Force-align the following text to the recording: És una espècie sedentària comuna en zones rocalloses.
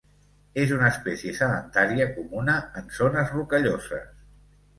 És 0.61 0.71
una 0.77 0.87
espècie 0.93 1.33
sedentària 1.39 2.07
comuna 2.15 2.57
en 2.83 2.89
zones 3.01 3.31
rocalloses. 3.37 4.11